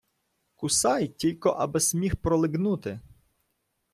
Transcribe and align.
Кусай 0.55 1.07
тілько, 1.07 1.49
аби-с 1.49 1.93
міг 1.93 2.15
пролиґнути. 2.15 2.99